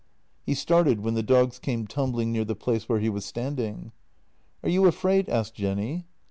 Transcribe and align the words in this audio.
He 0.47 0.55
started 0.55 1.01
when 1.01 1.13
the 1.13 1.21
dogs 1.21 1.59
came 1.59 1.85
tumbling 1.85 2.31
near 2.31 2.43
the 2.43 2.55
place 2.55 2.89
where 2.89 2.99
he 2.99 3.07
was 3.07 3.23
standing. 3.23 3.91
"Are 4.63 4.69
you 4.69 4.87
afraid?" 4.87 5.29
asked 5.29 5.53
Jenny. 5.53 6.05